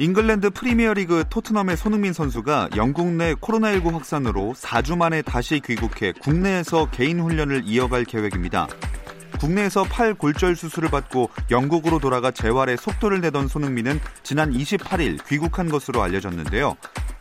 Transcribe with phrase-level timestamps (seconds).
[0.00, 7.18] 잉글랜드 프리미어리그 토트넘의 손흥민 선수가 영국 내 코로나19 확산으로 4주 만에 다시 귀국해 국내에서 개인
[7.18, 8.68] 훈련을 이어갈 계획입니다.
[9.40, 16.00] 국내에서 팔 골절 수술을 받고 영국으로 돌아가 재활에 속도를 내던 손흥민은 지난 28일 귀국한 것으로
[16.00, 16.76] 알려졌는데요.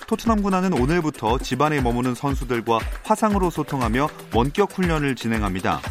[0.05, 5.81] 토트넘 군화는 오늘부터 집안에 머무는 선수들과 화상으로 소통하며 원격 훈련을 진행합니다.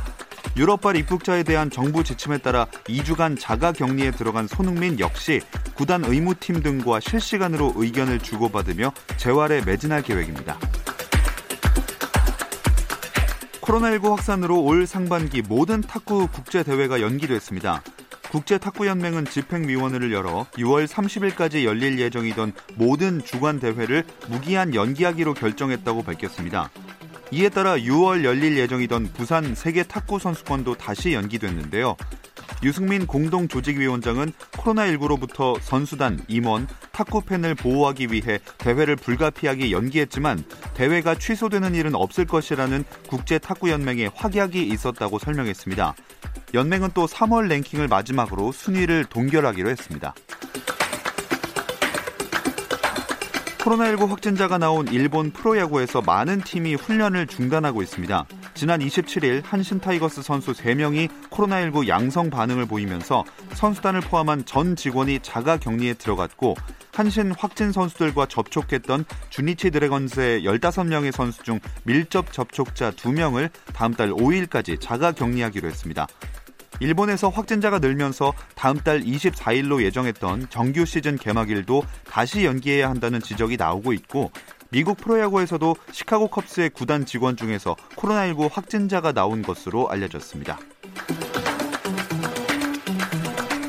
[0.57, 5.43] 유럽발 입국자에 대한 정부 지침에 따라 2주간 자가 격리에 들어간 손흥민 역시
[5.75, 10.59] 구단 의무팀 등과 실시간으로 의견을 주고받으며 재활에 매진할 계획입니다.
[13.61, 17.83] 코로나19 확산으로 올 상반기 모든 탁구 국제 대회가 연기됐습니다.
[18.31, 26.71] 국제탁구연맹은 집행위원회를 열어 6월 30일까지 열릴 예정이던 모든 주관 대회를 무기한 연기하기로 결정했다고 밝혔습니다.
[27.33, 31.97] 이에 따라 6월 열릴 예정이던 부산 세계 탁구 선수권도 다시 연기됐는데요.
[32.63, 41.95] 유승민 공동조직위원장은 코로나19로부터 선수단, 임원, 탁구 팬을 보호하기 위해 대회를 불가피하게 연기했지만 대회가 취소되는 일은
[41.95, 45.95] 없을 것이라는 국제탁구연맹의 확약이 있었다고 설명했습니다.
[46.55, 50.15] 연맹은 또 3월 랭킹을 마지막으로 순위를 동결하기로 했습니다.
[53.67, 58.25] 코로나19 확진자가 나온 일본 프로야구에서 많은 팀이 훈련을 중단하고 있습니다.
[58.55, 65.57] 지난 27일 한신 타이거스 선수 3명이 코로나19 양성 반응을 보이면서 선수단을 포함한 전 직원이 자가
[65.57, 66.55] 격리에 들어갔고
[66.95, 74.81] 한신 확진 선수들과 접촉했던 주니치 드래건스의 15명의 선수 중 밀접 접촉자 2명을 다음 달 5일까지
[74.81, 76.07] 자가 격리하기로 했습니다.
[76.81, 83.93] 일본에서 확진자가 늘면서 다음 달 24일로 예정했던 정규 시즌 개막일도 다시 연기해야 한다는 지적이 나오고
[83.93, 84.31] 있고
[84.71, 90.59] 미국 프로야구에서도 시카고 컵스의 구단 직원 중에서 코로나19 확진자가 나온 것으로 알려졌습니다.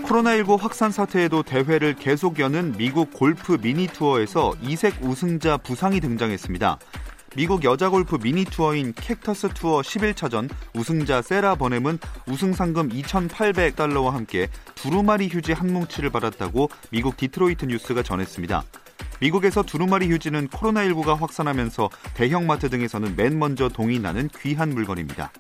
[0.04, 6.80] 코로나19 확산 사태에도 대회를 계속 여는 미국 골프 미니 투어에서 이색 우승자 부상이 등장했습니다.
[7.36, 14.48] 미국 여자 골프 미니 투어인 캑터스 투어 11차전 우승자 세라 버넘은 우승 상금 2,800달러와 함께
[14.76, 18.64] 두루마리 휴지 한 뭉치를 받았다고 미국 디트로이트 뉴스가 전했습니다.
[19.20, 25.32] 미국에서 두루마리 휴지는 코로나19가 확산하면서 대형마트 등에서는 맨 먼저 동이 나는 귀한 물건입니다.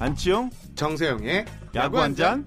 [0.00, 2.46] 안치용 정세영의 야구 한 잔.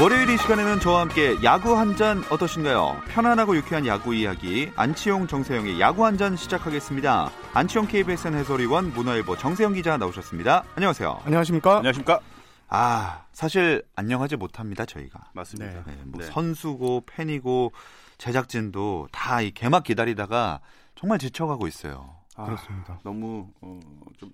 [0.00, 3.00] 월요일 이 시간에는 저와 함께 야구 한 잔 어떠신가요?
[3.08, 7.30] 편안하고 유쾌한 야구 이야기 안치용 정세영의 야구 한 잔 시작하겠습니다.
[7.54, 10.64] 안치용 KBSN 해설위원 문화일보 정세영 기자 나오셨습니다.
[10.74, 11.20] 안녕하세요.
[11.24, 11.76] 안녕하십니까?
[11.76, 12.18] 안녕하십니까?
[12.68, 15.30] 아 사실 안녕하지 못합니다 저희가.
[15.32, 15.84] 맞습니다.
[15.86, 16.26] 네, 뭐 네.
[16.26, 17.72] 선수고 팬이고
[18.18, 20.58] 제작진도 다 이 개막 기다리다가
[20.96, 22.16] 정말 지쳐가고 있어요.
[22.36, 22.98] 아, 그렇습니다.
[23.04, 23.78] 너무 어,
[24.18, 24.30] 좀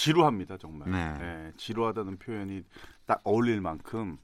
[0.00, 0.90] 지루합니다 정말.
[0.90, 1.18] 네.
[1.18, 2.62] 네, 지루하다는 표현이
[3.06, 4.16] 딱 어울릴 만큼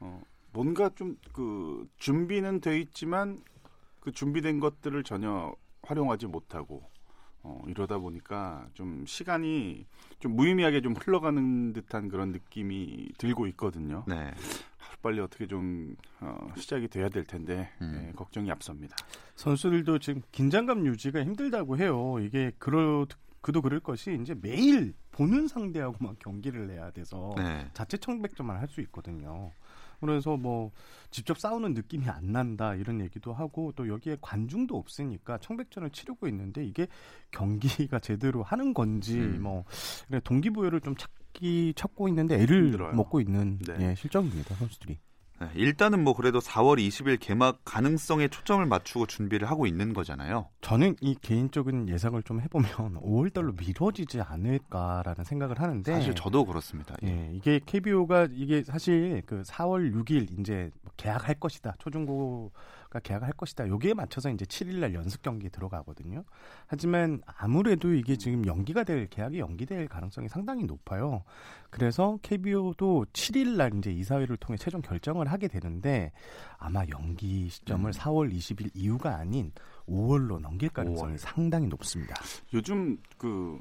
[0.00, 3.42] 어, 뭔가 좀 그 준비는 돼 있지만
[4.00, 6.82] 그 준비된 것들을 전혀 활용하지 못하고
[7.42, 9.86] 어, 이러다 보니까 좀 시간이
[10.18, 14.04] 좀 무의미하게 좀 흘러가는 듯한 그런 느낌이 들고 있거든요.
[14.06, 14.32] 네.
[15.02, 17.92] 빨리 어떻게 좀 어, 시작이 돼야 될 텐데 음.
[17.92, 18.94] 네, 걱정이 앞섭니다.
[19.36, 22.16] 선수들도 지금 긴장감 유지가 힘들다고 해요.
[22.20, 23.06] 이게 그러
[23.40, 27.66] 그도 그럴 것이 이제 매일 보는 상대하고만 경기를 해야 돼서 네.
[27.72, 29.52] 자체 청백전만 할 수 있거든요.
[30.00, 30.72] 그래서 뭐
[31.10, 36.64] 직접 싸우는 느낌이 안 난다 이런 얘기도 하고 또 여기에 관중도 없으니까 청백전을 치르고 있는데
[36.64, 36.88] 이게
[37.30, 39.42] 경기가 제대로 하는 건지 음.
[39.42, 39.64] 뭐
[40.24, 42.92] 동기부여를 좀 찾기 찾고 있는데 애를 힘들어요.
[42.94, 43.90] 먹고 있는 네.
[43.90, 44.98] 예, 실정입니다 선수들이.
[45.52, 50.48] 네, 일단은 뭐 그래도 4월 20일 개막 가능성에 초점을 맞추고 준비를 하고 있는 거잖아요.
[50.60, 52.68] 저는 이 개인적인 예상을 좀 해보면
[53.02, 56.94] 5월달로 미뤄지지 않을까라는 생각을 하는데 사실 저도 그렇습니다.
[57.02, 57.08] 예.
[57.08, 61.74] 예, 이게 KBO가 이게 사실 그 4월 6일 이제 계약할 것이다.
[61.78, 62.50] 초중고가
[63.00, 63.68] 계약할 것이다.
[63.68, 66.24] 여기에 맞춰서 이제 7일 날 연습 경기에 들어가거든요.
[66.66, 71.22] 하지만 아무래도 이게 지금 연기가 될 계약이 연기될 가능성이 상당히 높아요.
[71.70, 76.12] 그래서 KBO도 7일 날 이제 이사회를 통해 최종 결정을 하게 되는데
[76.58, 77.92] 아마 연기 시점을 음.
[77.92, 79.52] 4월 20일 이후가 아닌
[79.88, 81.18] 5월로 넘길 가능성이 5월.
[81.18, 82.14] 상당히 높습니다.
[82.52, 83.60] 요즘 그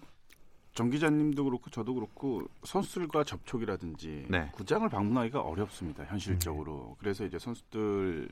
[0.73, 4.49] 정 기자님도 그렇고 저도 그렇고 선수들과 접촉이라든지 네.
[4.53, 6.95] 구장을 방문하기가 어렵습니다 현실적으로 음.
[6.99, 8.29] 그래서 이제 선수들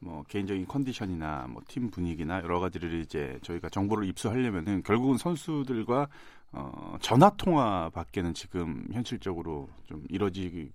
[0.00, 6.08] 뭐 개인적인 컨디션이나 뭐 팀 분위기나 여러 가지를 이제 저희가 정보를 입수하려면은 결국은 선수들과
[6.52, 10.70] 어 전화 통화밖에는 지금 현실적으로 좀 이뤄지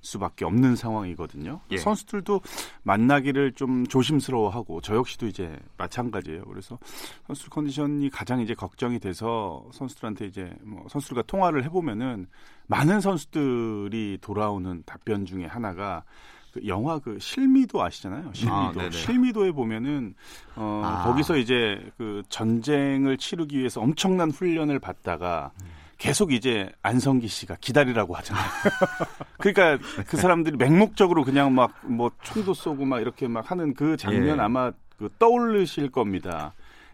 [0.00, 1.60] 수밖에 없는 상황이거든요.
[1.70, 1.76] 예.
[1.76, 2.40] 선수들도
[2.82, 6.44] 만나기를 좀 조심스러워하고 저 역시도 이제 마찬가지예요.
[6.44, 6.78] 그래서
[7.26, 12.26] 선수 컨디션이 가장 이제 걱정이 돼서 선수들한테 이제 뭐 선수들과 통화를 해보면은
[12.66, 16.04] 많은 선수들이 돌아오는 답변 중에 하나가
[16.52, 18.32] 그 영화 그 실미도 아시잖아요.
[18.32, 18.80] 실미도.
[18.80, 20.14] 아, 실미도에 보면은
[20.54, 21.04] 어 아.
[21.04, 25.66] 거기서 이제 그 전쟁을 치르기 위해서 엄청난 훈련을 받다가 음.
[25.98, 28.44] 계속 이제 안성기 씨가 기다리라고 하잖아요.
[29.38, 34.38] 그러니까 그 사람들이 맹목적으로 그냥 막 뭐 총도 쏘고 막 이렇게 막 하는 그 장면
[34.38, 34.42] 예.
[34.42, 36.52] 아마 그 떠올리실 겁니다.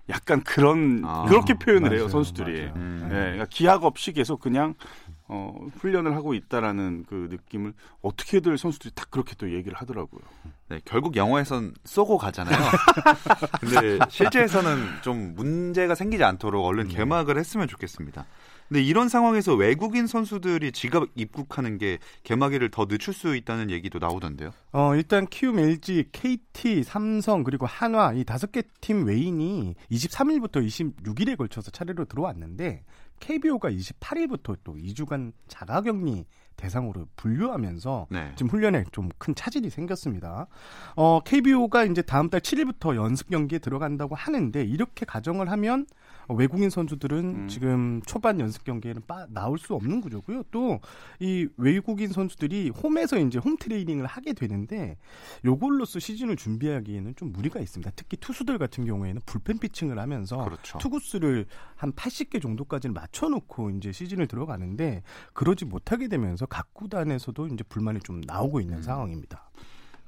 [0.08, 2.62] 약간 그런 아, 그렇게 표현을 맞아요, 해요 선수들이.
[2.74, 3.02] 음.
[3.04, 4.74] 예, 그러니까 기약 없이 계속 그냥
[5.28, 10.20] 어, 훈련을 하고 있다라는 그 느낌을 어떻게들 선수들이 딱 그렇게 또 얘기를 하더라고요.
[10.68, 12.58] 네, 결국 영화에선 쏘고 가잖아요.
[13.60, 16.88] 근데 실제에서는 좀 문제가 생기지 않도록 얼른 음.
[16.88, 18.24] 개막을 했으면 좋겠습니다.
[18.70, 24.52] 근데 이런 상황에서 외국인 선수들이 지갑 입국하는 게 개막일을 더 늦출 수 있다는 얘기도 나오던데요.
[24.70, 31.36] 어, 일단 키움 LG, KT, 삼성 그리고 한화 이 다섯 개 팀 외인이 23일부터 26일에
[31.36, 32.84] 걸쳐서 차례로 들어왔는데
[33.18, 36.24] KBO가 28일부터 또 2주간 자가격리
[36.56, 38.32] 대상으로 분류하면서 네.
[38.36, 40.46] 지금 훈련에 좀 큰 차질이 생겼습니다.
[40.94, 45.86] 어, KBO가 이제 다음 달 7일부터 연습 경기에 들어간다고 하는데 이렇게 가정을 하면 어,
[46.34, 47.48] 외국인 선수들은 음.
[47.48, 50.44] 지금 초반 연습 경기에는 빠, 나올 수 없는 구조고요.
[50.50, 50.80] 또
[51.20, 54.96] 이 외국인 선수들이 홈에서 이제 홈 트레이닝을 하게 되는데
[55.44, 57.90] 요걸로써 시즌을 준비하기에는 좀 무리가 있습니다.
[57.96, 60.78] 특히 투수들 같은 경우에는 불펜 피칭을 하면서 그렇죠.
[60.78, 61.46] 투구수를
[61.76, 68.20] 한 80개 정도까지는 맞춰놓고 이제 시즌을 들어가는데 그러지 못하게 되면서 각 구단에서도 이제 불만이 좀
[68.26, 68.82] 나오고 있는 음.
[68.82, 69.49] 상황입니다.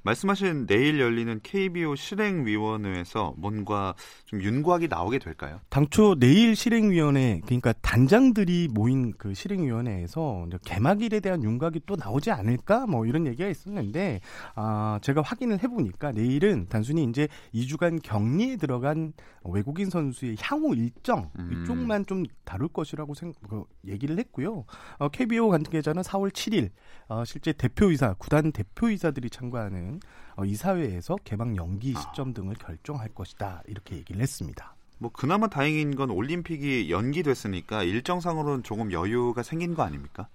[0.04, 3.94] 말씀하신 내일 열리는 KBO 실행위원회에서 뭔가
[4.24, 5.60] 좀 윤곽이 나오게 될까요?
[5.68, 13.06] 당초 내일 실행위원회 그러니까 단장들이 모인 그 실행위원회에서 개막일에 대한 윤곽이 또 나오지 않을까 뭐
[13.06, 14.20] 이런 얘기가 있었는데
[14.54, 19.12] 아 제가 확인을 해보니까 내일은 단순히 이제 2주간 격리에 들어간
[19.44, 21.62] 외국인 선수의 향후 일정 음.
[21.62, 24.64] 이쪽만 좀 다룰 것이라고 생, 그 얘기를 했고요.
[24.98, 26.70] 어, KBO 관계자는 4월 7일
[27.08, 29.91] 어, 실제 대표이사 구단 대표이사들이 참가하는
[30.36, 32.00] 어, 이사회에서 개막 연기 아.
[32.00, 34.74] 시점 등을 결정할 것이다 이렇게 얘기를 했습니다.
[34.98, 40.28] 뭐 그나마 다행인 건 올림픽이 연기됐으니까 일정상으로는 조금 여유가 생긴 거 아닙니까?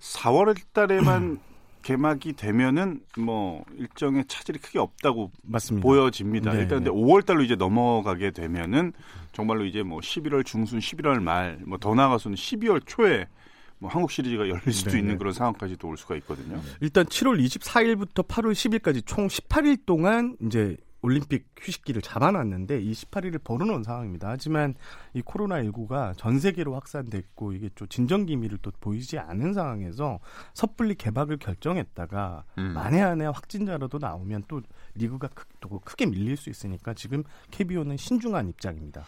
[0.00, 1.38] 4월 달에만
[1.82, 5.82] 개막이 되면은 뭐 일정의 차질이 크게 없다고 맞습니다.
[5.86, 6.52] 보여집니다.
[6.52, 8.92] 네, 일단 근데 5월 달로 이제 넘어가게 되면은
[9.32, 13.28] 정말로 이제 뭐 11월 중순, 11월 말, 뭐 더 나가서는 12월 초에
[13.78, 15.18] 뭐 한국 시리즈가 열릴 수도 네 있는 네.
[15.18, 16.60] 그런 상황까지도 올 수가 있거든요.
[16.80, 23.84] 일단 7월 24일부터 8월 10일까지 총 18일 동안 이제 올림픽 휴식기를 잡아놨는데 이 18일을 벌어놓은
[23.84, 24.28] 상황입니다.
[24.28, 24.74] 하지만
[25.14, 30.18] 이 코로나19가 전 세계로 확산됐고 이게 좀 진정 기미를 또 보이지 않은 상황에서
[30.54, 32.72] 섣불리 개막을 결정했다가 음.
[32.74, 34.62] 만에 안에 확진자라도 나오면 또
[34.94, 37.22] 리그가 크, 또 크게 밀릴 수 있으니까 지금
[37.52, 39.04] KBO는 신중한 입장입니다.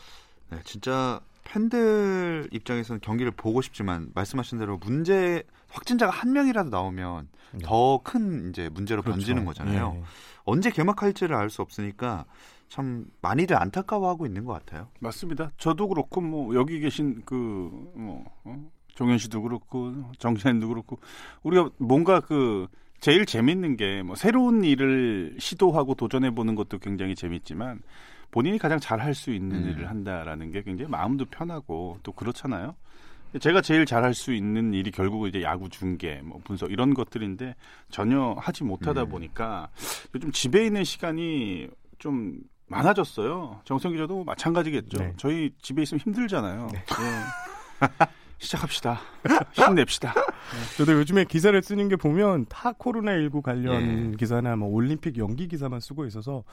[0.50, 7.58] 네, 진짜 팬들 입장에서는 경기를 보고 싶지만 말씀하신 대로 문제 확진자가 한 명이라도 나오면 네.
[7.62, 9.16] 더큰 이제 문제로 그렇죠.
[9.16, 9.92] 번지는 거잖아요.
[9.94, 10.02] 네.
[10.44, 12.26] 언제 개막할지를 알 수 없으니까
[12.68, 14.88] 참 많이들 안타까워하고 있는 것 같아요.
[15.00, 15.50] 맞습니다.
[15.56, 18.70] 저도 그렇고 뭐 여기 계신 그뭐 어?
[18.94, 20.98] 종현 씨도 그렇고 정신현도 그렇고
[21.42, 22.66] 우리가 뭔가 그
[23.00, 27.80] 제일 재밌는 게 뭐 새로운 일을 시도하고 도전해 보는 것도 굉장히 재밌지만
[28.30, 29.70] 본인이 가장 잘할 수 있는 음.
[29.70, 32.74] 일을 한다라는 게 굉장히 마음도 편하고 또 그렇잖아요.
[33.40, 37.54] 제가 제일 잘할 수 있는 일이 결국 이제 야구 중계, 뭐 분석 이런 것들인데
[37.90, 39.08] 전혀 하지 못하다 음.
[39.10, 39.68] 보니까
[40.14, 41.68] 요즘 집에 있는 시간이
[41.98, 43.60] 좀 많아졌어요.
[43.64, 44.98] 정성 기자도 마찬가지겠죠.
[44.98, 45.12] 네.
[45.16, 46.68] 저희 집에 있으면 힘들잖아요.
[46.72, 46.84] 네.
[46.84, 47.86] 네.
[48.38, 49.00] 시작합시다.
[49.52, 50.14] 힘냅시다.
[50.76, 54.16] 저도 요즘에 기사를 쓰는 게 보면 타 코로나19 관련 네.
[54.16, 56.44] 기사나 뭐 올림픽 연기 기사만 쓰고 있어서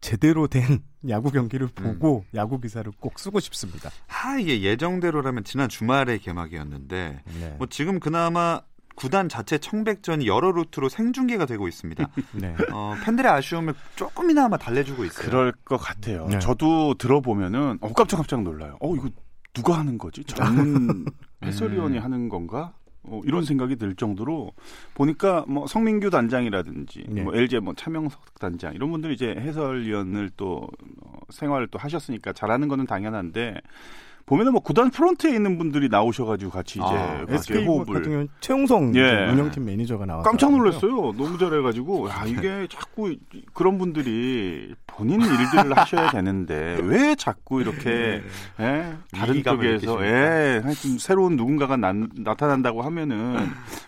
[0.00, 2.36] 제대로 된 야구 경기를 보고 음.
[2.36, 3.90] 야구 기사를 꼭 쓰고 싶습니다.
[4.06, 7.54] 하, 이게 예정대로라면 지난 주말에 개막이었는데 네.
[7.58, 8.62] 뭐 지금 그나마
[8.96, 12.08] 구단 자체 청백전이 여러 루트로 생중계가 되고 있습니다.
[12.32, 12.56] 네.
[12.72, 15.26] 어, 팬들의 아쉬움을 조금이나마 달래주고 있어요.
[15.28, 16.26] 그럴 것 같아요.
[16.28, 16.38] 네.
[16.38, 18.78] 저도 들어보면은 어, 깜짝깜짝 놀라요.
[18.80, 19.10] 어 이거
[19.52, 20.24] 누가 하는 거지?
[20.24, 21.04] 전문
[21.44, 22.04] 해설위원이 음.
[22.04, 22.74] 하는 건가?
[23.08, 24.52] 어, 이런 생각이 들 정도로
[24.94, 27.22] 보니까 뭐 성민규 단장이라든지 네.
[27.22, 30.68] 뭐 LG 뭐 차명석 단장 이런 분들이 이제 해설위원을 또
[31.02, 33.60] 어, 생활을 또 하셨으니까 잘하는 거는 당연한데
[34.26, 38.96] 보면은 뭐 구단 프런트에 있는 분들이 나오셔가지고 같이 이제 아, SK 호흡을 같은 경우 최용성
[38.96, 39.30] 예.
[39.30, 41.12] 운영팀 매니저가 나와서 깜짝 놀랐어요.
[41.12, 43.14] 너무 잘해가지고 야 이게 자꾸
[43.54, 48.22] 그런 분들이 본인 일들을 하셔야 되는데 왜 자꾸 이렇게
[48.58, 48.64] 네.
[48.64, 48.96] 예?
[49.12, 53.36] 다른 쪽에서 예, 하여튼 새로운 누군가가 난, 나타난다고 하면은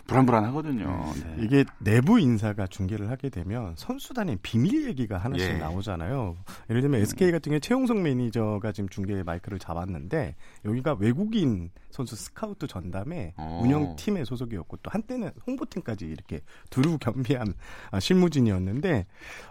[0.07, 1.13] 불안불안하거든요.
[1.15, 1.35] 네.
[1.43, 5.57] 이게 내부 인사가 중계를 하게 되면 선수단의 비밀 얘기가 하나씩 예.
[5.57, 6.37] 나오잖아요.
[6.69, 10.28] 예를 들면 SK 같은 경우 최용성 매니저가 지금 중계 마이크를 잡았는데
[10.65, 13.61] 여기가 외국인 선수 스카우트 전담에 어.
[13.63, 17.53] 운영팀의 소속이었고 또 한때는 홍보팀까지 이렇게 두루 겸비한
[17.91, 19.05] 아, 실무진이었는데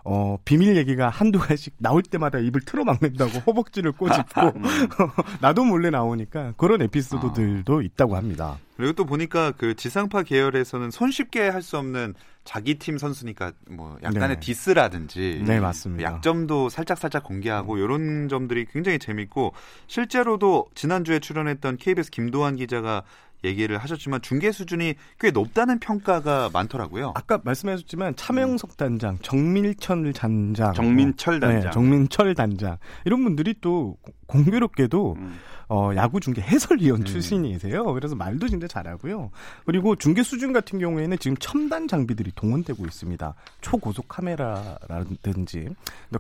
[0.04, 4.62] 어, 비밀 얘기가 한두 가지씩 나올 때마다 입을 틀어막는다고 허벅지를 꼬집고 음.
[5.40, 7.82] 나도 몰래 나오니까 그런 에피소드들도 아.
[7.82, 8.58] 있다고 합니다.
[8.78, 14.36] 그리고 또 보니까 그 지상파 계열에서는 손쉽게 할 수 없는 자기 팀 선수니까 뭐 약간의
[14.36, 14.40] 네.
[14.40, 16.10] 디스라든지 네, 맞습니다.
[16.10, 19.52] 약점도 살짝 살짝 공개하고 이런 점들이 굉장히 재밌고
[19.88, 23.02] 실제로도 지난주에 출연했던 KBS 김도환 기자가
[23.44, 27.12] 얘기를 하셨지만 중계 수준이 꽤 높다는 평가가 많더라고요.
[27.16, 35.16] 아까 말씀하셨지만 차명석 단장, 정밀철 단장, 정민철 단장, 네, 정민철 단장 이런 분들이 또 공교롭게도
[35.18, 35.38] 음.
[35.68, 37.04] 어, 야구 중계 해설위원 음.
[37.04, 37.84] 출신이세요.
[37.92, 39.30] 그래서 말도 진짜 잘하고요.
[39.66, 43.34] 그리고 중계 수준 같은 경우에는 지금 첨단 장비들이 동원되고 있습니다.
[43.60, 45.68] 초고속 카메라라든지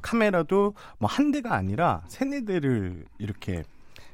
[0.02, 3.64] 카메라도 뭐 한 대가 아니라 세네 대를 이렇게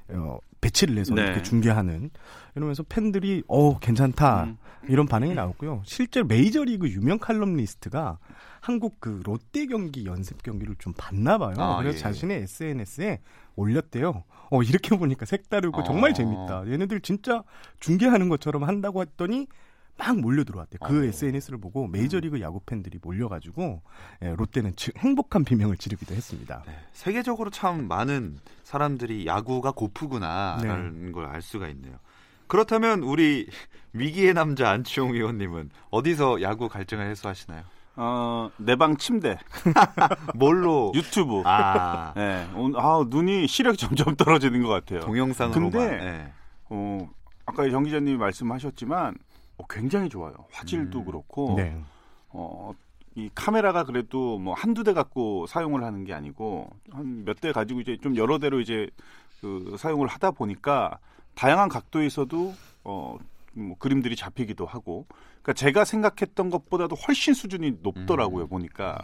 [0.08, 1.22] 어, 배치를 해서 네.
[1.22, 2.10] 이렇게 중계하는
[2.54, 4.56] 이러면서 팬들이 어 괜찮다 음.
[4.88, 5.82] 이런 반응이 나왔고요.
[5.84, 8.18] 실제 메이저리그 유명 칼럼니스트가
[8.60, 11.54] 한국 그 롯데 경기 연습 경기를 좀 봤나 봐요.
[11.58, 12.00] 아, 그래서 예.
[12.00, 13.20] 자신의 SNS에
[13.56, 14.24] 올렸대요.
[14.50, 15.84] 어 이렇게 보니까 색다르고 아.
[15.84, 16.64] 정말 재밌다.
[16.68, 17.42] 얘네들 진짜
[17.80, 19.46] 중계하는 것처럼 한다고 했더니
[19.96, 20.78] 막 몰려 들어왔대.
[20.84, 21.04] 그 어.
[21.04, 23.82] SNS를 보고 메이저리그 야구 팬들이 몰려가지고
[24.22, 26.62] 예, 롯데는 지, 행복한 비명을 지르기도 했습니다.
[26.66, 31.12] 네, 세계적으로 참 많은 사람들이 야구가 고프구나라는 네.
[31.12, 31.96] 걸알 수가 있네요.
[32.46, 33.48] 그렇다면 우리
[33.92, 37.62] 위기의 남자 안치홍 의원님은 어디서 야구 갈증을 해소하시나요?
[37.96, 39.38] 어, 내 방 침대.
[40.34, 40.90] 뭘로?
[40.96, 41.42] 유튜브.
[41.44, 42.12] 아.
[42.16, 42.44] 네.
[42.76, 44.98] 아, 눈이 시력이 점점 떨어지는 것 같아요.
[45.00, 45.70] 동영상으로만.
[45.70, 46.32] 근데, 네.
[46.70, 47.08] 어,
[47.46, 49.18] 아까 정 기자님이 말씀하셨지만, 어,
[49.68, 50.34] 굉장히 좋아요.
[50.52, 51.04] 화질도 음.
[51.04, 51.76] 그렇고, 네.
[52.30, 52.72] 어,
[53.14, 57.80] 이 카메라가 그래도 뭐 한두 대 갖고 사용을 하는 게 아니고, 한 몇 대 가지고
[57.80, 58.88] 이제 좀 여러 대로 이제
[59.40, 60.98] 그 사용을 하다 보니까,
[61.34, 63.18] 다양한 각도에서도 어,
[63.54, 65.06] 뭐 그림들이 잡히기도 하고
[65.42, 68.48] 그러니까 제가 생각했던 것보다도 훨씬 수준이 높더라고요 음.
[68.48, 68.98] 보니까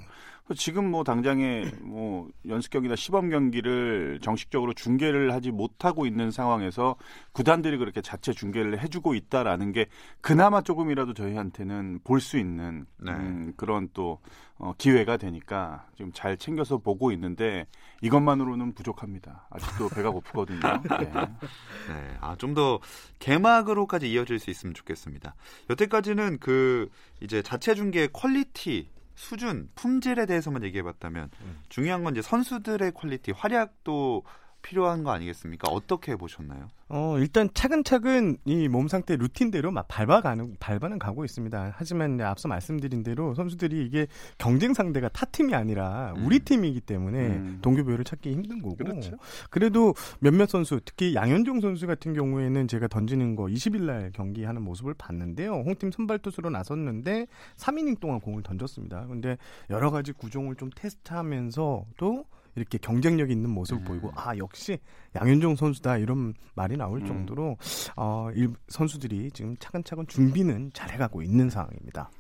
[0.55, 6.97] 지금 뭐 당장에 뭐 연습 경기나 시범 경기를 정식적으로 중계를 하지 못하고 있는 상황에서
[7.33, 9.87] 구단들이 그렇게 자체 중계를 해주고 있다라는 게
[10.21, 13.13] 그나마 조금이라도 저희한테는 볼 수 있는 네.
[13.13, 14.19] 음, 그런 또
[14.59, 17.67] 어, 기회가 되니까 지금 잘 챙겨서 보고 있는데
[18.03, 19.47] 이것만으로는 부족합니다.
[19.51, 20.61] 아직도 배가 고프거든요.
[20.61, 21.11] 네.
[21.89, 22.17] 네.
[22.21, 22.81] 아, 좀 더
[23.21, 25.35] 개막으로까지 이어질 수 있으면 좋겠습니다.
[25.71, 26.91] 여태까지는 그
[27.21, 31.61] 이제 자체 중계 퀄리티 수준, 품질에 대해서만 얘기해봤다면 음.
[31.69, 34.25] 중요한 건 이제 선수들의 퀄리티, 활약도
[34.63, 35.69] 필요한 거 아니겠습니까?
[35.71, 36.69] 어떻게 보셨나요?
[36.89, 41.75] 어, 일단 차근차근 이 몸 상태 루틴대로 막 밟아가는, 밟아는 가고 있습니다.
[41.77, 44.07] 하지만 앞서 말씀드린 대로 선수들이 이게
[44.39, 46.45] 경쟁 상대가 타 팀이 아니라 우리 음.
[46.45, 47.59] 팀이기 때문에 음.
[47.63, 48.77] 동기부여를 찾기 힘든 거고.
[48.77, 49.17] 그렇죠.
[49.51, 54.95] 그래도 몇몇 선수, 특히 양현종 선수 같은 경우에는 제가 던지는 거 20일 날 경기하는 모습을
[54.95, 55.63] 봤는데요.
[55.67, 57.27] 홍팀 선발 투수로 나섰는데
[57.57, 59.07] 3이닝 동안 공을 던졌습니다.
[59.07, 59.37] 근데
[59.71, 63.85] 여러 가지 구종을 좀 테스트하면서도 이렇게 경쟁력 있는 모습을 음.
[63.85, 64.79] 보이고 아 역시
[65.15, 67.07] 양현종 선수다 이런 말이 나올 음.
[67.07, 67.57] 정도로
[67.97, 72.11] 어, 일, 선수들이 지금 차근차근 준비는 잘해가고 있는 상황입니다.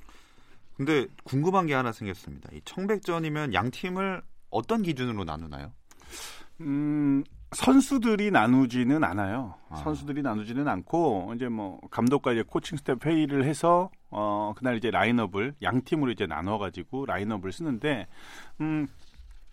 [0.76, 2.48] 근데 궁금한 게 하나 생겼습니다.
[2.54, 5.72] 이 청백전이면 양 팀을 어떤 기준으로 나누나요?
[6.60, 7.22] 음,
[7.52, 9.54] 선수들이 나누지는 않아요.
[9.68, 9.76] 아.
[9.76, 15.54] 선수들이 나누지는 않고 이제 뭐 감독과 이제 코칭 스태프 회의를 해서 어 그날 이제 라인업을
[15.62, 18.06] 양 팀으로 이제 나눠 가지고 라인업을 쓰는데
[18.60, 18.86] 음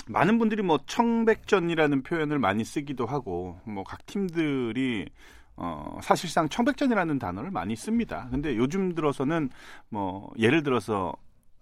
[0.10, 5.08] 많은 분들이 뭐 청백전이라는 표현을 많이 쓰기도 하고 뭐 각 팀들이
[5.56, 8.28] 어 사실상 청백전이라는 단어를 많이 씁니다.
[8.30, 9.50] 근데 요즘 들어서는
[9.90, 11.14] 뭐 예를 들어서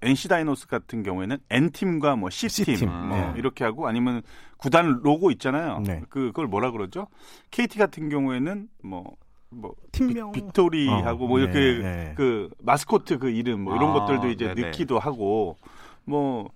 [0.01, 2.89] NC 다이노스 같은 경우에는 N 팀과 뭐 C 팀, C팀.
[2.89, 3.33] 뭐 네.
[3.37, 4.21] 이렇게 하고 아니면
[4.57, 5.79] 구단 로고 있잖아요.
[5.85, 6.01] 네.
[6.09, 7.07] 그 그걸 뭐라 그러죠?
[7.51, 12.13] KT 같은 경우에는 뭐뭐 팀명 빅, 빅토리하고 어, 뭐 이렇게 네, 네.
[12.17, 14.61] 그 마스코트 그 이름 뭐 이런 아, 것들도 이제 네네.
[14.67, 15.57] 넣기도 하고
[16.03, 16.49] 뭐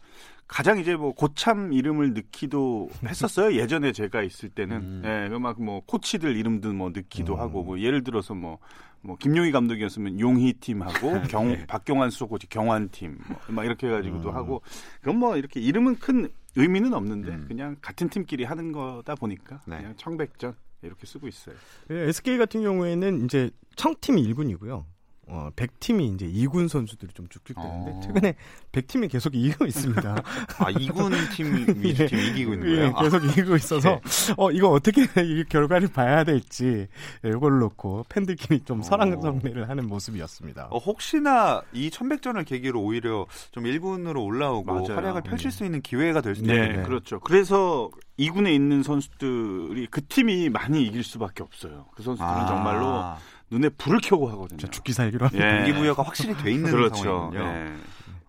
[0.50, 5.02] 가장 이제 뭐 고참 이름을 넣기도 했었어요 예전에 제가 있을 때는 음.
[5.06, 7.40] 예, 막뭐 코치들 이름도 뭐 넣기도 음.
[7.40, 8.60] 하고 뭐 예를 들어서 뭐
[9.02, 11.66] 뭐 김용희 감독이었으면 용희 팀하고 경 네.
[11.66, 14.36] 박경환 수석 코치 경환 팀막 이렇게 해가지고도 음.
[14.36, 14.62] 하고
[15.00, 17.46] 그건 뭐 이렇게 이름은 큰 의미는 없는데 음.
[17.48, 19.78] 그냥 같은 팀끼리 하는 거다 보니까 네.
[19.78, 21.56] 그냥 청백전 이렇게 쓰고 있어요.
[21.90, 24.84] SK 같은 경우에는 이제 청팀이 1군이고요.
[25.32, 28.00] 어, 100팀이 이제 2군 선수들이 좀 쭉쭉 되는데 어.
[28.02, 28.36] 최근에
[28.72, 30.16] 100팀이 계속 이기고 있습니다.
[30.60, 32.94] 아, 2군 팀, 위주 팀 이기고 있는 거예요?
[32.96, 33.00] 아.
[33.00, 34.00] 예, 계속 이기고 있어서
[34.38, 36.88] 어 이거 어떻게 이 결과를 봐야 될지
[37.26, 38.84] 예, 이걸 놓고 팬들끼리 좀 어.
[38.84, 40.68] 설왕설래를 하는 모습이었습니다.
[40.72, 44.96] 어, 혹시나 이 천백전을 계기로 오히려 좀 1군으로 올라오고 맞아요.
[44.96, 46.86] 활약을 펼칠 수 있는 기회가 될 수도 네, 있겠네요.
[46.86, 47.20] 그렇죠.
[47.20, 51.86] 그래서 2군에 있는 선수들이 그 팀이 많이 이길 수밖에 없어요.
[51.96, 53.04] 그 선수들은 아, 정말로
[53.52, 54.70] 눈에 불을 켜고 하거든요.
[54.70, 55.46] 죽기 살기로 합니다.
[55.46, 55.64] 예.
[55.64, 57.04] 동기부여가 확실히 돼 있는 그렇죠.
[57.04, 57.44] 상황이군요.
[57.44, 57.76] 예.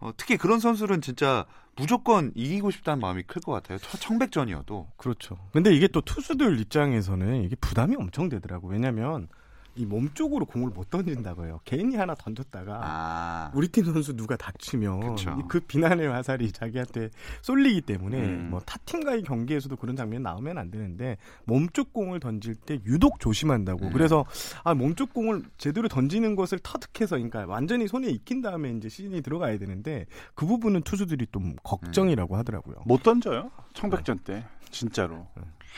[0.01, 1.45] 어, 특히 그런 선수들은 진짜
[1.77, 3.79] 무조건 이기고 싶다는 마음이 클 것 같아요.
[3.79, 4.89] 첫 청백전이어도.
[4.97, 5.37] 그렇죠.
[5.53, 8.69] 근데 이게 또 투수들 입장에서는 이게 부담이 엄청 되더라고.
[8.69, 9.29] 왜냐면
[9.77, 11.61] 이 몸 쪽으로 공을 못 던진다고요.
[11.65, 15.17] 개인이 하나 던졌다가 아, 우리 팀 선수 누가 다치면.
[15.45, 17.11] 이그 비난의 화살이 자기한테
[17.43, 18.51] 쏠리기 때문에 음.
[18.51, 23.21] 뭐 타 팀과의 경기에서도 그런 장면 나오면 안 되는데 몸 쪽 공을 던질 때 유독
[23.21, 23.87] 조심한다고.
[23.87, 23.93] 음.
[23.93, 24.25] 그래서
[24.65, 29.23] 아 몸 쪽 공을 제대로 던지는 것을 터득해서 그러니까 완전히 손에 익힌 다음에 이제 시즌이
[29.23, 32.77] 들어가야 되는데 그 부분은 투수들이 좀 걱정이라고 하더라고요.
[32.87, 33.51] 못 던져요.
[33.75, 35.27] 청백전 때 진짜로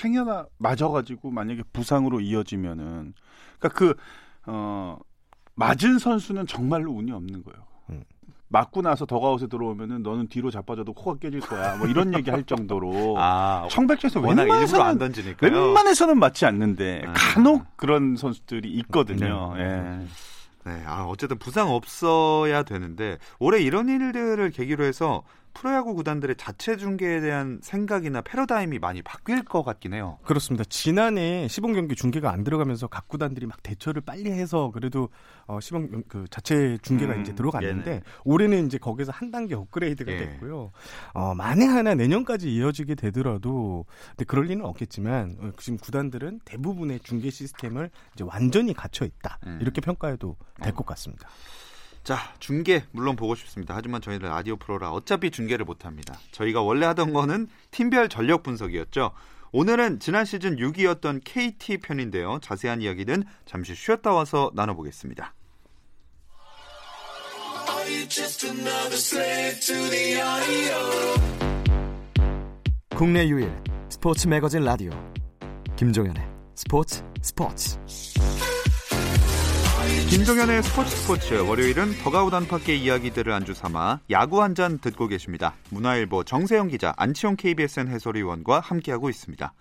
[0.02, 3.14] 행여나 맞아가지고 만약에 부상으로 이어지면은
[3.58, 3.94] 그러니까 그
[4.46, 4.98] 어,
[5.54, 7.66] 맞은 선수는 정말로 운이 없는 거예요.
[7.90, 8.04] 음.
[8.48, 11.76] 맞고 나서 더가웃에 들어오면은 너는 뒤로 자빠져도 코가 깨질 거야.
[11.76, 13.66] 뭐 이런 얘기 할 정도로 아,
[14.20, 15.50] 워낙 일부러 안 웬만해서는 던지니까요.
[15.52, 17.12] 웬만해서는 맞지 않는데 아.
[17.14, 19.54] 간혹 그런 선수들이 있거든요.
[19.56, 19.62] 네.
[19.62, 20.06] 예.
[20.64, 27.20] 네, 아, 어쨌든 부상 없어야 되는데 올해 이런 일들을 계기로 해서 프로야구 구단들의 자체 중계에
[27.20, 30.18] 대한 생각이나 패러다임이 많이 바뀔 것 같긴 해요.
[30.24, 30.64] 그렇습니다.
[30.68, 35.08] 지난해 시범 경기 중계가 안 들어가면서 각 구단들이 막 대처를 빨리 해서 그래도
[35.46, 38.02] 어 시범 경- 그 자체 중계가 음, 이제 들어갔는데 네네.
[38.24, 40.18] 올해는 이제 거기서 한 단계 업그레이드가 예.
[40.18, 40.72] 됐고요.
[41.14, 47.30] 어 만에 하나 내년까지 이어지게 되더라도 근데 그럴 리는 없겠지만 어, 지금 구단들은 대부분의 중계
[47.30, 49.58] 시스템을 이제 완전히 갖춰 있다 음.
[49.60, 51.28] 이렇게 평가해도 될것 같습니다.
[52.04, 53.74] 자, 중계 물론 보고 싶습니다.
[53.76, 56.18] 하지만 저희는 라디오 프로라 어차피 중계를 못 합니다.
[56.32, 59.12] 저희가 원래 하던 거는 팀별 전력 분석이었죠.
[59.52, 62.40] 오늘은 지난 시즌 6위였던 KT 편인데요.
[62.42, 65.34] 자세한 이야기는 잠시 쉬었다 와서 나눠보겠습니다.
[72.96, 73.52] 국내 유일
[73.88, 74.90] 스포츠 매거진 라디오
[75.76, 77.78] 김종현의 스포츠 스포츠
[80.10, 85.54] 김종현의 스포츠 스포츠 월요일은 더가웃 안팎의 이야기들을 안주 삼아 야구 한 잔 듣고 계십니다.
[85.70, 89.52] 문화일보 정세영 기자, 안치홍 KBSN 해설위원과 함께하고 있습니다.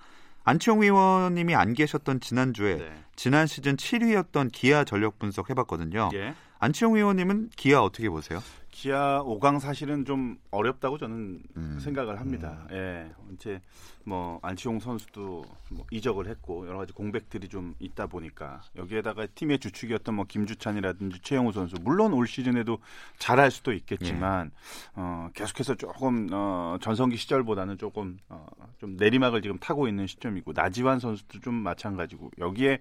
[0.43, 2.91] 안치홍 위원님이 안 계셨던 지난주에 네.
[3.15, 6.09] 지난 시즌 7위였던 기아 전력 분석 해봤거든요.
[6.15, 6.33] 예.
[6.59, 8.43] 안치홍 위원님은 기아 어떻게 보세요?
[8.71, 11.79] 기아 5강 사실은 좀 어렵다고 저는 음.
[11.79, 12.65] 생각을 합니다.
[12.71, 13.11] 예.
[13.33, 13.61] 이제
[14.03, 20.15] 뭐 안치홍 선수도 뭐 이적을 했고 여러 가지 공백들이 좀 있다 보니까 여기에다가 팀의 주축이었던
[20.15, 22.79] 뭐 김주찬이라든지 최영우 선수 물론 올 시즌에도
[23.19, 24.51] 잘할 수도 있겠지만
[24.95, 28.47] 어 계속해서 조금 어 전성기 시절보다는 조금 어
[28.81, 32.79] 좀 내리막을 지금 타고 있는 시점이고 나지완 선수도 좀 마찬가지고 여기에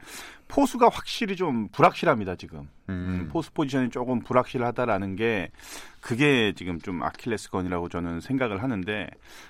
[0.48, 2.70] 포수가 확실히 좀 불확실합니다 지금.
[2.88, 5.50] 음, 포스 포지션이 조금 불확실하다라는 게
[6.00, 9.08] 그게 지금 좀 아킬레스건이라고 저는 생각을 하는데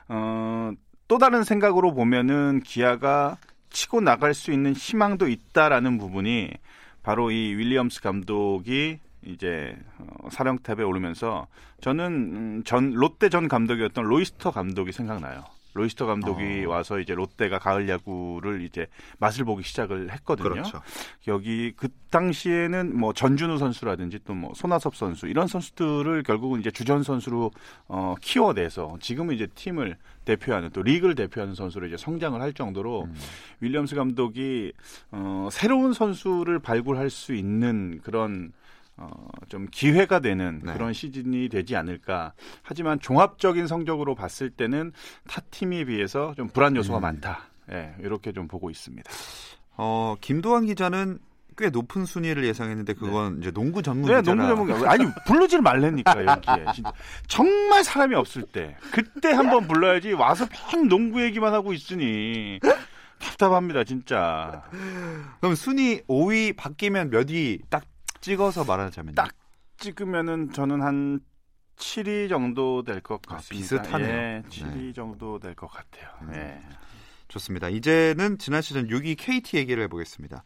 [0.09, 0.73] 어,
[1.09, 3.37] 또 다른 생각으로 보면은 기아가
[3.71, 6.51] 치고 나갈 수 있는 희망도 있다라는 부분이
[7.03, 11.47] 바로 이 윌리엄스 감독이 이제 어, 사령탑에 오르면서
[11.81, 15.45] 저는 음, 전 롯데 전 감독이었던 로이스터 감독이 생각나요.
[15.75, 16.71] 로이스터 감독이 어.
[16.71, 20.49] 와서 이제 롯데가 가을 야구를 이제 맛을 보기 시작을 했거든요.
[20.49, 20.81] 그렇죠.
[21.29, 27.03] 여기 그 당시에는 뭐 전준우 선수라든지 또 뭐 손아섭 선수 이런 선수들을 결국은 이제 주전
[27.03, 27.51] 선수로
[27.89, 33.15] 어 키워내서 지금은 이제 팀을 대표하는 또 리그를 대표하는 선수로 이제 성장을 할 정도로 음.
[33.61, 34.73] 윌리엄스 감독이
[35.11, 38.53] 어 새로운 선수를 발굴할 수 있는 그런
[39.01, 39.11] 어
[39.49, 40.73] 좀 기회가 되는 네.
[40.75, 42.35] 그런 시즌이 되지 않을까.
[42.63, 44.93] 하지만 종합적인 성적으로 봤을 때는
[45.27, 47.03] 타 팀에 비해서 좀 불안 요소가 음.
[47.03, 47.41] 많다.
[47.73, 49.11] 예, 이렇게 좀 보고 있습니다.
[49.77, 51.19] 어, 김도환 기자는
[51.59, 54.47] 꽤 높은 순위를 예상했는데 그건 이제 농구 전문 네, 기자라.
[54.47, 54.93] 농구 전문가.
[54.93, 56.67] 아니, 부르질 말라니까, 여기에.
[56.75, 56.93] 진짜.
[57.27, 58.77] 정말 사람이 없을 때.
[58.93, 62.61] 그때 한번 불러야지 와서 맨 농구 얘기만 하고 있으니.
[63.19, 64.63] 답답합니다, 진짜.
[65.41, 67.85] 그럼 순위 5위 바뀌면 몇 위 딱
[68.21, 69.31] 찍어서 말하자면 딱
[69.79, 71.21] 찍으면은 저는 한
[71.77, 73.69] 7위 정도 될것 아, 같습니다.
[73.83, 74.09] 비슷하네요.
[74.09, 74.93] 예, 7위 네.
[74.93, 76.09] 정도 될 것 같아요.
[76.23, 76.35] 음.
[76.35, 76.61] 예.
[77.29, 77.69] 좋습니다.
[77.69, 80.45] 이제는 지난 시즌 6위 KT 얘기를 해보겠습니다.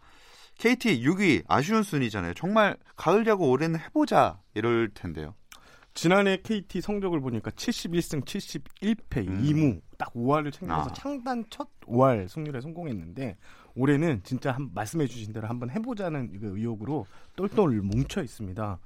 [0.59, 2.35] KT 6위 아쉬운 순위잖아요.
[2.35, 5.35] 정말 가을 야구 올해는 해보자 이럴 텐데요.
[5.95, 9.43] 지난해 KT 성적을 보니까 71승 71패 음.
[9.43, 10.93] 2무 딱 5할을 챙겨서 아.
[10.93, 13.37] 창단 첫 5할 승률에 성공했는데
[13.75, 18.79] 올해는 진짜 한, 말씀해 주신 대로 한번 해보자는 그 의욕으로 똘똘 뭉쳐 있습니다.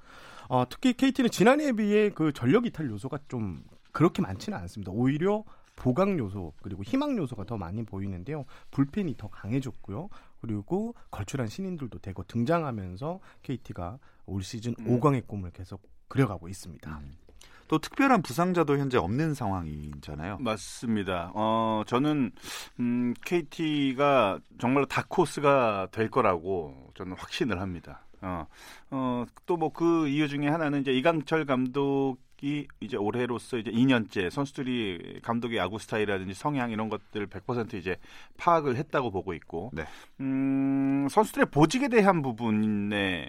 [0.49, 4.93] 어, 특히 KT는 지난해에 비해 그 전력 이탈 요소가 좀 그렇게 많지는 않습니다.
[4.93, 5.45] 오히려
[5.77, 8.45] 보강 요소 그리고 희망 요소가 더 많이 보이는데요.
[8.71, 10.09] 불펜이 더 강해졌고요.
[10.41, 15.01] 그리고 걸출한 신인들도 대거 등장하면서 KT가 올 시즌 음.
[15.01, 16.99] 5강의 꿈을 계속 그려가고 있습니다.
[16.99, 17.28] 음.
[17.69, 20.39] 또 특별한 부상자도 현재 없는 상황이잖아요.
[20.41, 21.31] 맞습니다.
[21.35, 22.33] 어, 저는
[22.81, 28.01] 음, KT가 정말로 다코스가 될 거라고 저는 확신을 합니다.
[28.21, 28.47] 어,
[28.91, 34.31] 어, 또 뭐 그 이유 중에 하나는 이제 이강철 감독 이 이제 올해로서 이제 2년째
[34.31, 37.97] 선수들이 감독의 야구 스타일이라든지 성향 이런 것들 100% 이제
[38.37, 39.85] 파악을 했다고 보고 있고, 네.
[40.21, 43.29] 음, 선수들의 보직에 대한 부분에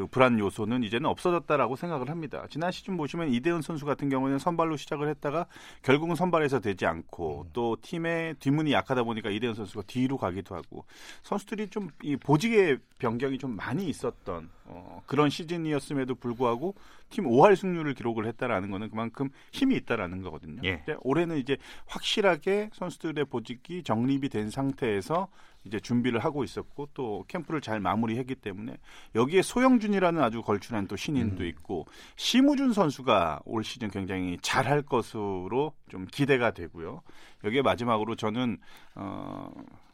[0.00, 2.46] 그 불안 요소는 이제는 없어졌다라고 생각을 합니다.
[2.48, 5.46] 지난 시즌 보시면 이대훈 선수 같은 경우는 선발로 시작을 했다가
[5.82, 10.86] 결국은 선발에서 되지 않고 또 팀의 뒷문이 약하다 보니까 이대훈 선수가 뒤로 가기도 하고
[11.22, 16.74] 선수들이 좀 이 보직의 변경이 좀 많이 있었던 어, 그런 시즌이었음에도 불구하고
[17.10, 20.60] 팀 5할 승률을 기록을 했다라는 거는 그만큼 힘이 있다라는 거거든요.
[20.64, 20.82] 예.
[20.84, 21.56] 근데 올해는 이제
[21.86, 25.28] 확실하게 선수들의 보직이 정립이 된 상태에서
[25.64, 28.76] 이제 준비를 하고 있었고 또 캠프를 잘 마무리했기 때문에
[29.14, 36.06] 여기에 소영준이라는 아주 걸출한 또 신인도 있고 심우준 선수가 올 시즌 굉장히 잘할 것으로 좀
[36.06, 37.02] 기대가 되고요.
[37.44, 38.58] 여기에 마지막으로 저는
[38.94, 39.50] 어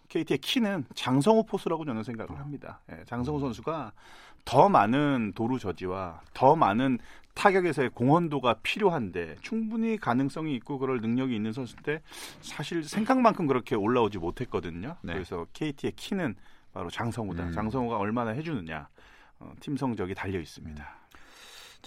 [0.09, 2.81] KT의 키는 장성호 포수라고 저는 생각을 합니다.
[2.93, 3.93] 예, 장성호 선수가
[4.47, 6.99] 더 많은 도루 저지와 더 많은
[7.35, 12.01] 타격에서의 공헌도가 필요한데 충분히 가능성이 있고 그럴 능력이 있는 선수인데
[12.41, 14.97] 사실 생각만큼 그렇게 올라오지 못했거든요.
[15.03, 15.13] 네.
[15.13, 16.35] 그래서 KT의 키는
[16.73, 17.49] 바로 장성호다.
[17.49, 17.53] 음.
[17.53, 18.89] 장성호가 얼마나 해주느냐
[19.41, 20.97] 어, 팀 성적이 달려 있습니다.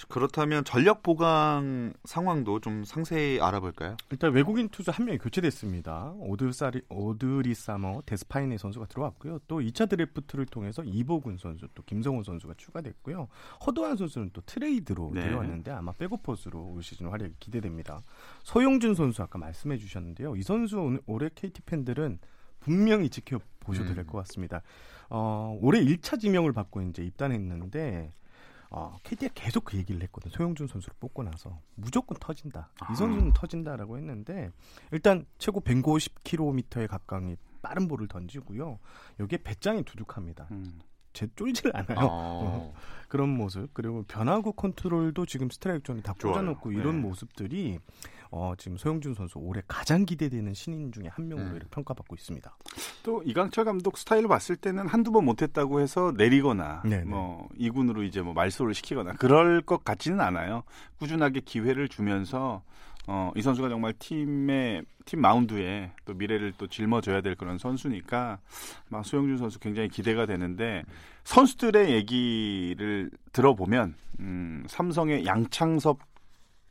[0.08, 3.98] 그렇다면 전력 보강 상황도 좀 상세히 알아볼까요?
[4.12, 6.14] 일단 외국인 투수 한 명이 교체됐습니다.
[6.18, 9.40] 오드사리, 오드리 사머 데스파이네 선수가 들어왔고요.
[9.48, 13.28] 또 2차 드래프트를 통해서 이보근 선수, 또 김성훈 선수가 추가됐고요.
[13.66, 15.26] 허도한 선수는 또 트레이드로 네.
[15.26, 18.00] 내려왔는데 아마 백오포스로 올 시즌 활약이 기대됩니다.
[18.44, 20.36] 소용준 선수 아까 말씀해 주셨는데요.
[20.36, 22.20] 이 선수 오늘- 올해 KT 팬들은
[22.60, 23.96] 분명히 지켜보셔도 음.
[23.96, 24.62] 될것 같습니다.
[25.10, 28.12] 어, 올해 1차 지명을 받고 이제 입단했는데
[28.72, 30.30] 어, KT가 계속 그 얘기를 했거든.
[30.32, 32.70] 소영준 선수를 뽑고 나서 무조건 터진다.
[32.80, 32.92] 아.
[32.92, 34.52] 이 선수는 터진다라고 했는데
[34.92, 38.80] 일단 최고 150km에 가까운 빠른 볼을 던지고요.
[39.20, 40.48] 여기에 배짱이 두둑합니다.
[40.52, 40.80] 음.
[41.14, 41.98] 제 쫄질 않아요.
[42.10, 42.74] 어.
[43.08, 46.14] 그런 모습 그리고 변화구 컨트롤도 지금 스트라이크 존에 다.
[46.14, 47.08] 꽂아놓고 이런 네.
[47.08, 47.80] 모습들이
[48.32, 51.56] 어, 지금 소영준 선수 올해 가장 기대되는 신인 중에 한 명으로 음.
[51.56, 52.56] 이렇게 평가받고 있습니다.
[53.04, 57.06] 또 이강철 감독 스타일을 봤을 때는 한두 번 못했다고 해서 내리거나 네네.
[57.06, 60.64] 뭐 이군으로 이제 뭐 말소를 시키거나 그럴 것 같지는 않아요.
[61.00, 62.62] 꾸준하게 기회를 주면서
[63.08, 68.38] 어, 이 선수가 정말 팀의 팀 마운드에 또 미래를 또 짊어져야 될 그런 선수니까
[68.90, 70.84] 막 소영준 선수 굉장히 기대가 되는데
[71.24, 75.98] 선수들의 얘기를 들어보면 음, 삼성의 양창섭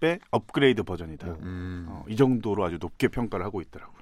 [0.00, 1.26] 의 업그레이드 버전이다.
[1.42, 1.86] 음.
[1.88, 3.98] 어, 이 정도로 아주 높게 평가를 하고 있더라고요.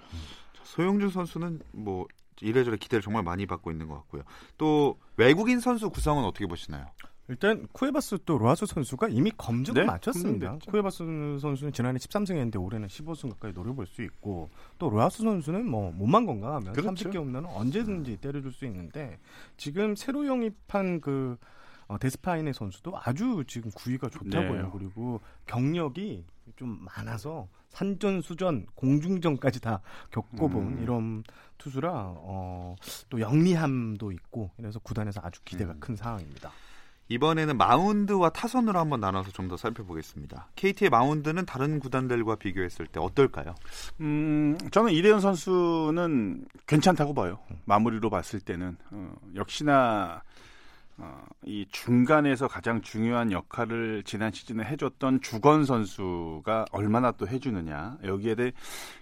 [0.62, 2.06] 소영준 선수는 뭐
[2.42, 4.22] 이래저래 기대를 정말 많이 받고 있는 것 같고요.
[4.58, 6.86] 또 외국인 선수 구성은 어떻게 보시나요?
[7.28, 10.58] 일단 쿠에바스 또 로하스 선수가 이미 검증을 네, 마쳤습니다.
[10.68, 15.90] 쿠에바스 선수는 지난해 13승 했는데 올해는 15승 가까이 노려볼 수 있고 또 로하스 선수는 뭐
[15.90, 17.10] 몸만 건강하면 그렇죠.
[17.10, 19.18] 30개 홈런은 언제든지 때려줄 수 있는데
[19.56, 21.36] 지금 새로 영입한 그
[21.88, 24.62] 어, 데스파이네 선수도 아주 지금 구위가 좋다고요.
[24.62, 24.68] 네.
[24.72, 26.24] 그리고 경력이
[26.56, 30.82] 좀 많아서 산전 수전 공중전까지 다 겪어본 음.
[30.82, 31.22] 이런
[31.58, 32.76] 투수라 어,
[33.10, 35.80] 또 영리함도 있고 이래서 구단에서 아주 기대가 음.
[35.80, 36.50] 큰 상황입니다.
[37.08, 40.48] 이번에는 마운드와 타선으로 한번 나눠서 좀 더 살펴보겠습니다.
[40.56, 43.54] KT의 마운드는 다른 구단들과 비교했을 때 어떨까요?
[44.00, 47.38] 음, 저는 이대현 선수는 괜찮다고 봐요.
[47.64, 50.22] 마무리로 봤을 때는 어, 역시나
[50.98, 58.34] 어, 이 중간에서 가장 중요한 역할을 지난 시즌에 해줬던 주건 선수가 얼마나 또 해주느냐 여기에
[58.34, 58.52] 대해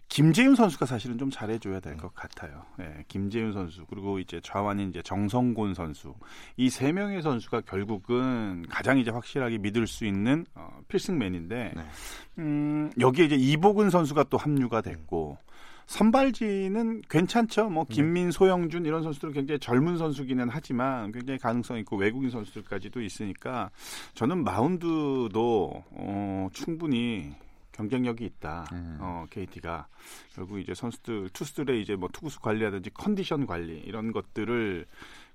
[0.08, 2.64] 김재윤 선수가 사실은 좀 잘해줘야 될 것 같아요.
[2.80, 6.14] 예, 김재윤 선수 그리고 이제 좌완인 이제 정성곤 선수
[6.56, 11.82] 이 세 명의 선수가 결국은 가장 이제 확실하게 믿을 수 있는 어, 필승맨인데 네.
[12.38, 15.38] 음, 여기에 이제 이복은 선수가 또 합류가 됐고
[15.86, 17.68] 선발진은 괜찮죠.
[17.70, 23.70] 뭐 김민, 소영준 이런 선수들은 굉장히 젊은 선수기는 하지만 굉장히 가능성 있고 외국인 선수들까지도 있으니까
[24.14, 27.32] 저는 마운드도 어, 충분히
[27.72, 28.66] 경쟁력이 있다.
[28.72, 28.98] 음.
[29.00, 29.88] 어, KT가
[30.34, 34.86] 결국 이제 선수들 투수들의 이제 뭐 투구수 관리라든지 컨디션 관리 이런 것들을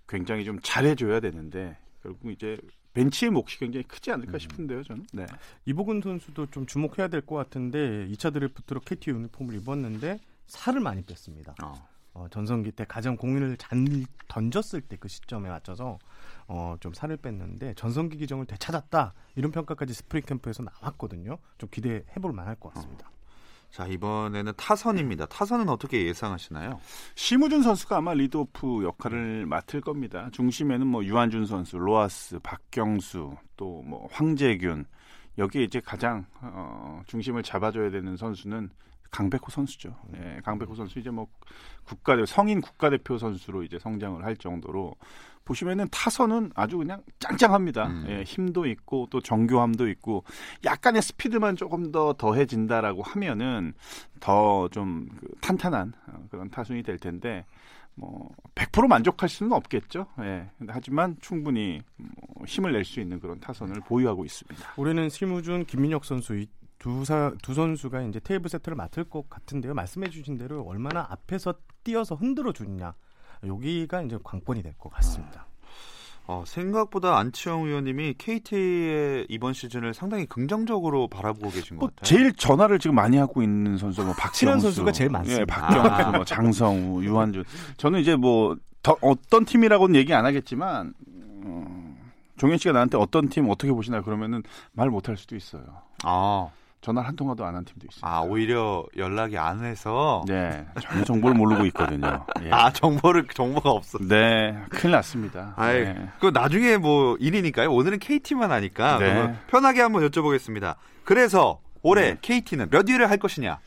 [0.08, 2.58] 굉장히 좀 잘해줘야 되는데 결국 이제
[2.94, 4.40] 벤치의 몫이 굉장히 크지 않을까 음.
[4.40, 5.06] 싶은데요, 저는.
[5.14, 5.26] 네.
[5.66, 10.18] 이보근 선수도 좀 주목해야 될 것 같은데 2차 드래프트로 KT 유니폼을 입었는데
[10.50, 11.56] 살을 많이 뺐습니다.
[11.64, 11.74] 어.
[12.14, 13.86] 어, 전성기 때 가장 공을 잘
[14.28, 16.00] 던졌을 때 그 시점에 맞춰서
[16.48, 21.38] 어, 좀 살을 뺐는데 전성기 기량을 되찾았다 이런 평가까지 스프링 캠프에서 나왔거든요.
[21.58, 23.10] 좀 기대해 볼 만할 것 같습니다.
[23.70, 25.28] 자 이번에는 타선입니다.
[25.28, 26.80] 타선은 어떻게 예상하시나요?
[27.16, 30.28] 심우준 선수가 아마 리드오프 역할을 맡을 겁니다.
[30.32, 34.86] 중심에는 뭐 유한준 선수, 로아스, 박경수, 또 뭐 황재균
[35.38, 38.72] 여기에 이제 가장 어, 중심을 잡아줘야 되는 선수는
[39.12, 39.96] 강백호 선수죠.
[40.16, 41.28] 예, 강백호 선수 이제 뭐
[41.84, 44.96] 국가 성인 국가대표 선수로 이제 성장을 할 정도로
[45.46, 47.88] 보시면은 타선은 아주 그냥 짱짱합니다.
[47.88, 48.06] 음.
[48.08, 50.24] 예, 힘도 있고 또 정교함도 있고
[50.64, 53.74] 약간의 스피드만 조금 더 더해진다라고 하면은
[54.20, 57.46] 더좀그 탄탄한 어, 그런 타순이 될 텐데
[57.98, 60.08] 뭐100% 만족할 수는 없겠죠.
[60.20, 60.50] 예.
[60.68, 64.74] 하지만 충분히 뭐 힘을 낼 수 있는 그런 타선을 보유하고 있습니다.
[64.78, 66.48] 올해는 심우준, 김민혁 선수 이
[66.80, 69.74] 두, 사, 두 선수가 이제 테이블 세트를 맡을 것 같은데요.
[69.74, 72.94] 말씀해 주신 대로 얼마나 앞에서 뛰어서 흔들어 주느냐.
[73.46, 75.46] 여기가 이제 관건이 될 것 같습니다.
[76.28, 82.04] 어, 생각보다 안치홍 의원님이 KT의 이번 시즌을 상당히 긍정적으로 바라보고 계신 것 뭐 같아요.
[82.04, 85.42] 제일 전화를 지금 많이 하고 있는 선수가 뭐 친한 선수가 제일 많습니다.
[85.42, 87.44] 예, 박경수, 뭐 장성우, 유한준.
[87.78, 90.94] 저는 이제 뭐 더, 어떤 팀이라고는 얘기 안 하겠지만
[91.46, 91.98] 어,
[92.38, 95.64] 종현 씨가 나한테 어떤 팀 어떻게 보시나 그러면은 말 못할 수도 있어요.
[96.04, 96.48] 아,
[96.82, 98.10] 전화 한 통화도 안 한 팀도 있어요.
[98.10, 102.26] 아 오히려 연락이 안 해서 네, 전혀 정보를 모르고 있거든요.
[102.44, 102.50] 예.
[102.52, 103.98] 아 정보를 정보가 없어.
[104.00, 105.54] 네, 큰일 났습니다.
[105.58, 106.08] 아이, 네.
[106.20, 107.72] 그 나중에 뭐 일이니까요.
[107.72, 109.36] 오늘은 KT만 하니까 네.
[109.48, 110.76] 편하게 한번 여쭤보겠습니다.
[111.04, 113.60] 그래서 올해 KT는 몇 위를 할 것이냐?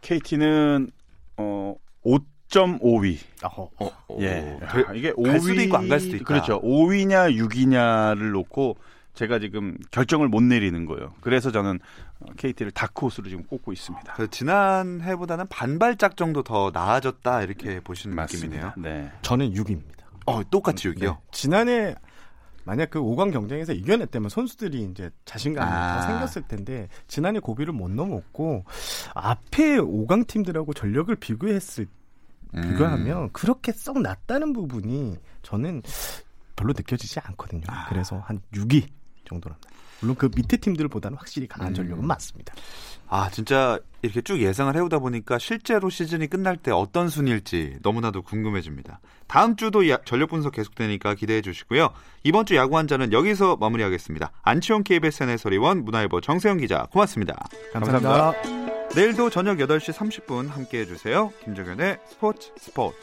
[0.00, 0.90] KT는
[1.36, 1.74] 어
[2.04, 3.18] 5.5위.
[3.44, 3.70] 어허.
[4.20, 4.58] 예.
[4.72, 6.24] 되- 아, 이게 갈 수도 있고 안 갈 수도 있다.
[6.24, 6.60] 그렇죠.
[6.62, 8.76] 5위냐 6위냐를 놓고
[9.16, 11.14] 제가 지금 결정을 못 내리는 거예요.
[11.22, 11.80] 그래서 저는
[12.36, 14.12] KT를 다크호스로 지금 꼽고 있습니다.
[14.12, 18.74] 그 지난 해보다는 반발짝 정도 더 나아졌다 이렇게 보시는 느낌이네요.
[18.76, 19.10] 네.
[19.22, 20.04] 저는 6위입니다.
[20.26, 21.10] 어, 똑같이 여기요.
[21.12, 21.18] 네.
[21.32, 21.94] 지난해
[22.64, 25.96] 만약 그 5강 경쟁에서 이겨냈다면 선수들이 이제 자신감이 아.
[25.96, 28.64] 더 생겼을 텐데 지난해 고비를 못 넘었고
[29.14, 31.86] 앞에 5강 팀들하고 전력을 비교했을
[32.54, 32.60] 음.
[32.60, 35.82] 비교하면 그렇게 썩 낮다는 부분이 저는
[36.54, 37.62] 별로 느껴지지 않거든요.
[37.68, 37.88] 아.
[37.88, 38.88] 그래서 한 6위
[39.26, 39.68] 정도랍니다.
[40.00, 41.74] 물론 그 밑에 팀들보다는 확실히 강한 음.
[41.74, 42.54] 전력은 맞습니다.
[43.08, 49.00] 아, 진짜 이렇게 쭉 예상을 해오다 보니까 실제로 시즌이 끝날 때 어떤 순위일지 너무나도 궁금해집니다.
[49.26, 51.90] 다음 주도 야- 전력 분석 계속되니까 기대해 주시고요.
[52.24, 54.32] 이번 주 야구 한자는 여기서 마무리하겠습니다.
[54.42, 57.34] 안치홍 KBS 해설위원 문화일보 정세영 기자 고맙습니다.
[57.72, 58.32] 감사합니다.
[58.94, 61.32] 내일도 저녁 8시 30분 함께 해 주세요.
[61.44, 62.96] 김정현의 스포츠 스포츠.